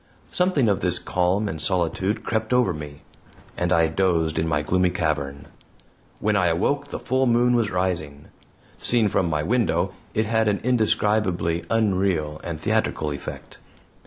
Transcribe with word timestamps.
Something 0.31 0.67
of 0.67 0.79
this 0.79 0.97
calm 0.97 1.47
and 1.47 1.61
solitude 1.61 2.23
crept 2.23 2.53
over 2.53 2.73
me, 2.73 3.03
and 3.55 3.71
I 3.71 3.85
dozed 3.87 4.39
in 4.39 4.47
my 4.47 4.63
gloomy 4.63 4.89
cavern. 4.89 5.45
When 6.19 6.35
I 6.35 6.47
awoke 6.47 6.87
the 6.87 6.97
full 6.97 7.27
moon 7.27 7.53
was 7.53 7.69
rising. 7.69 8.25
Seen 8.79 9.09
from 9.09 9.29
my 9.29 9.43
window, 9.43 9.93
it 10.15 10.25
had 10.25 10.47
an 10.47 10.59
indescribably 10.63 11.65
unreal 11.69 12.41
and 12.43 12.59
theatrical 12.59 13.11
effect. 13.11 13.59